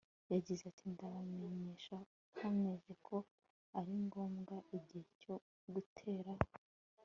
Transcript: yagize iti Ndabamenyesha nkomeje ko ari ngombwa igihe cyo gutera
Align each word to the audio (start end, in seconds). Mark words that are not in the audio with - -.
yagize 0.33 0.63
iti 0.71 0.85
Ndabamenyesha 0.93 1.95
nkomeje 2.33 2.91
ko 3.07 3.15
ari 3.79 3.93
ngombwa 4.05 4.55
igihe 4.77 5.05
cyo 5.21 5.35
gutera 5.73 6.33